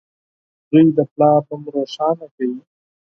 [0.69, 2.61] •زوی د پلار نوم روښانه کوي.